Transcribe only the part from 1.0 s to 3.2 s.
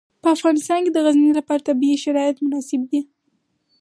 غزني لپاره طبیعي شرایط مناسب دي.